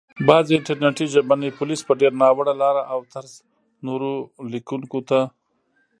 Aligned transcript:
بعضي 0.27 0.53
انټرنټي 0.59 1.05
ژبني 1.13 1.49
پوليس 1.59 1.81
په 1.85 1.93
ډېره 1.99 2.19
ناوړه 2.21 2.53
لاره 2.61 2.81
او 2.93 2.99
طرز 3.13 3.33
نورو 3.85 4.11
ليکونکو 4.53 4.99
ته 5.09 5.19